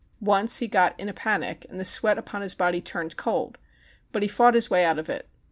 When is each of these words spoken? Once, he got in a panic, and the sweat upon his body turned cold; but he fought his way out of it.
Once, 0.25 0.57
he 0.57 0.67
got 0.67 0.99
in 0.99 1.07
a 1.07 1.13
panic, 1.13 1.63
and 1.69 1.79
the 1.79 1.85
sweat 1.85 2.17
upon 2.17 2.41
his 2.41 2.55
body 2.55 2.81
turned 2.81 3.15
cold; 3.17 3.59
but 4.11 4.23
he 4.23 4.27
fought 4.27 4.55
his 4.55 4.67
way 4.67 4.83
out 4.83 4.97
of 4.97 5.11
it. 5.11 5.29